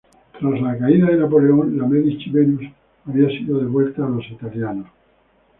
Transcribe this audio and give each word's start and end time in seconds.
Tras 0.39 0.59
la 0.61 0.79
caída 0.79 1.05
de 1.09 1.17
Napoleón, 1.17 1.77
la 1.77 1.85
"Medici 1.85 2.31
Venus" 2.31 2.63
había 3.05 3.27
sido 3.29 3.59
devuelta 3.59 4.03
a 4.03 4.09
los 4.09 4.25
italianos. 4.31 4.87